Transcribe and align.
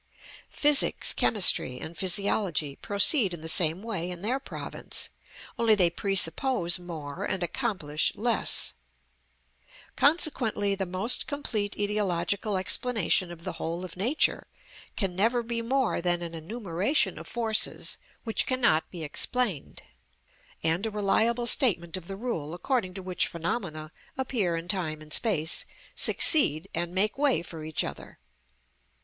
Physics, 0.49 1.13
chemistry, 1.13 1.79
and 1.79 1.95
physiology 1.95 2.75
proceed 2.75 3.35
in 3.35 3.41
the 3.41 3.47
same 3.47 3.83
way 3.83 4.09
in 4.09 4.23
their 4.23 4.39
province, 4.39 5.09
only 5.59 5.75
they 5.75 5.91
presuppose 5.91 6.79
more 6.79 7.23
and 7.23 7.43
accomplish 7.43 8.11
less. 8.15 8.73
Consequently 9.95 10.73
the 10.73 10.87
most 10.87 11.27
complete 11.27 11.75
etiological 11.77 12.59
explanation 12.59 13.29
of 13.31 13.43
the 13.43 13.51
whole 13.61 13.85
of 13.85 13.95
nature 13.95 14.47
can 14.95 15.15
never 15.15 15.43
be 15.43 15.61
more 15.61 16.01
than 16.01 16.23
an 16.23 16.33
enumeration 16.33 17.19
of 17.19 17.27
forces 17.27 17.99
which 18.23 18.47
cannot 18.47 18.89
be 18.89 19.03
explained, 19.03 19.83
and 20.63 20.87
a 20.87 20.89
reliable 20.89 21.45
statement 21.45 21.95
of 21.95 22.07
the 22.07 22.17
rule 22.17 22.55
according 22.55 22.95
to 22.95 23.03
which 23.03 23.27
phenomena 23.27 23.91
appear 24.17 24.57
in 24.57 24.67
time 24.67 24.99
and 24.99 25.13
space, 25.13 25.67
succeed, 25.93 26.67
and 26.73 26.91
make 26.95 27.19
way 27.19 27.43
for 27.43 27.63
each 27.63 27.83
other. 27.83 28.17